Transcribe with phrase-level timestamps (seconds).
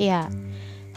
[0.00, 0.28] Ya.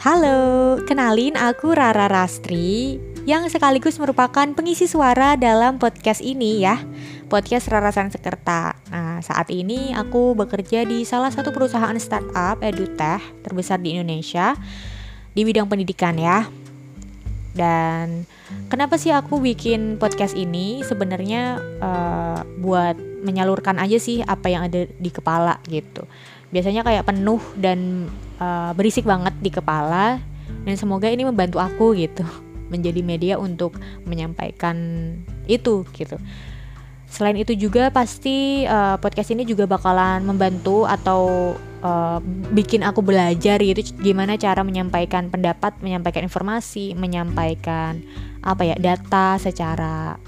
[0.00, 6.78] Halo, kenalin aku Rara Rastri yang sekaligus merupakan pengisi suara dalam podcast ini ya.
[7.26, 8.76] Podcast Rara Sang Sekerta.
[8.92, 14.54] Nah, saat ini aku bekerja di salah satu perusahaan startup edutech terbesar di Indonesia
[15.32, 16.46] di bidang pendidikan ya.
[17.56, 18.28] Dan
[18.68, 20.84] kenapa sih aku bikin podcast ini?
[20.84, 26.04] Sebenarnya uh, buat menyalurkan aja sih apa yang ada di kepala gitu
[26.54, 28.06] biasanya kayak penuh dan
[28.38, 30.22] uh, berisik banget di kepala
[30.62, 32.22] dan semoga ini membantu aku gitu
[32.72, 34.76] menjadi media untuk menyampaikan
[35.46, 36.18] itu gitu.
[37.06, 41.54] Selain itu juga pasti uh, podcast ini juga bakalan membantu atau
[41.86, 42.18] uh,
[42.50, 48.02] bikin aku belajar gitu gimana cara menyampaikan pendapat, menyampaikan informasi, menyampaikan
[48.42, 50.18] apa ya data secara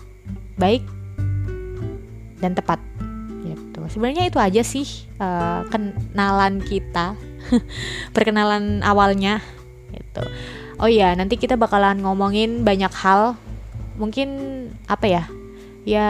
[0.55, 0.87] baik
[2.39, 2.79] dan tepat
[3.89, 4.87] sebenarnya itu aja sih
[5.19, 7.17] uh, kenalan kita
[8.15, 9.41] perkenalan awalnya
[9.91, 10.23] gitu.
[10.79, 13.35] Oh iya nanti kita bakalan ngomongin banyak hal
[13.99, 14.29] mungkin
[14.87, 15.25] apa ya
[15.83, 16.09] ya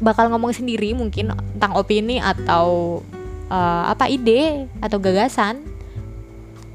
[0.00, 3.02] bakal ngomong sendiri mungkin tentang opini atau
[3.50, 5.62] uh, apa ide atau gagasan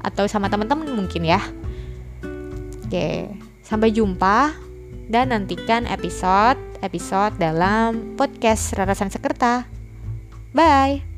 [0.02, 1.40] atau sama teman-teman mungkin ya
[2.86, 3.30] oke
[3.62, 4.52] sampai jumpa
[5.08, 9.70] dan nantikan episode episode dalam podcast Rarasan Sekerta.
[10.52, 11.11] Bye!